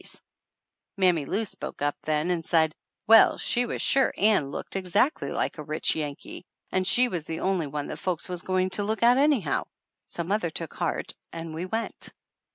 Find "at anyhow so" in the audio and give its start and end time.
9.03-10.23